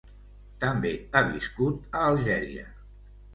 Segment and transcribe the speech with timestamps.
[0.63, 2.67] També ha viscut a Algèria.